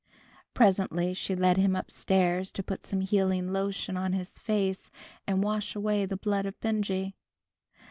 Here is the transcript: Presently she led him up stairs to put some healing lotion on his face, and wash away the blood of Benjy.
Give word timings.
Presently 0.55 1.13
she 1.13 1.35
led 1.35 1.57
him 1.57 1.75
up 1.75 1.91
stairs 1.91 2.49
to 2.53 2.63
put 2.63 2.83
some 2.83 3.01
healing 3.01 3.53
lotion 3.53 3.95
on 3.95 4.13
his 4.13 4.39
face, 4.39 4.89
and 5.27 5.43
wash 5.43 5.75
away 5.75 6.07
the 6.07 6.17
blood 6.17 6.47
of 6.47 6.59
Benjy. 6.59 7.13